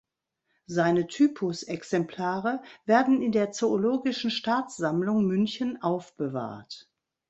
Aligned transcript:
Seine 0.65 1.05
Typusexemplare 1.05 2.63
werden 2.85 3.21
in 3.21 3.31
der 3.31 3.51
Zoologischen 3.51 4.31
Staatssammlung 4.31 5.25
München 5.27 5.79
aufbewahrt. 5.83 6.89